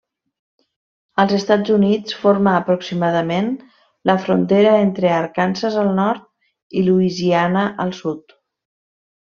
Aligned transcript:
Als 1.23 1.33
Estats 1.39 1.73
Units 1.75 2.15
forma 2.21 2.53
aproximadament 2.61 3.51
la 4.11 4.17
frontera 4.25 4.73
entre 4.89 5.13
Arkansas 5.21 5.79
al 5.85 5.95
nord 6.03 6.27
i 6.83 6.87
Louisiana 6.91 7.69
al 7.87 7.97
sud. 8.03 8.39